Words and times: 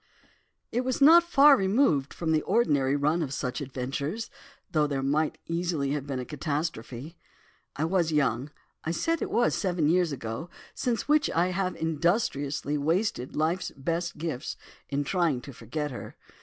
"It 0.71 0.81
was 0.81 0.99
not 0.99 1.21
far 1.21 1.55
removed 1.55 2.11
from 2.11 2.31
the 2.31 2.41
ordinary 2.41 2.95
run 2.95 3.21
of 3.21 3.31
such 3.31 3.61
adventures, 3.61 4.31
though 4.71 4.87
there 4.87 5.03
might 5.03 5.37
easily 5.45 5.91
have 5.91 6.07
been 6.07 6.17
a 6.17 6.25
catastrophe. 6.25 7.15
I 7.75 7.85
was 7.85 8.11
young, 8.11 8.49
I 8.83 8.89
said 8.89 9.21
it 9.21 9.29
was 9.29 9.53
seven 9.53 9.87
years 9.87 10.11
ago, 10.11 10.49
since 10.73 11.07
which 11.07 11.29
I 11.29 11.49
have 11.49 11.75
industriously 11.75 12.79
wasted 12.79 13.35
life's 13.35 13.69
best 13.77 14.17
gifts, 14.17 14.57
in 14.89 15.03
trying 15.03 15.39
to 15.41 15.53
forget 15.53 15.91
her. 15.91 16.15